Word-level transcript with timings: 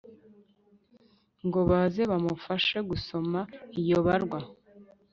ngo 1.45 1.59
baze 1.69 2.01
bamufashe 2.11 2.77
gusoma 2.89 3.39
iyo 3.81 3.97
barwa 4.05 4.39